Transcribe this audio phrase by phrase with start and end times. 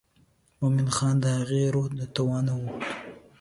[0.59, 2.87] مومن خان د هغې روح و د توانه ووته.